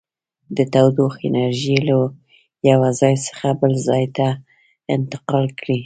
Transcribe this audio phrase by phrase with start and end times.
[0.57, 1.99] د تودوخې انرژي له
[2.69, 4.27] یو ځای څخه بل ځای ته
[4.95, 5.77] انتقال کوي.